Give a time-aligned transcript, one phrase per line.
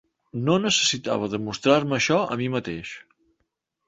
[0.45, 2.95] No necessitava demostrar-me això a mi mateix.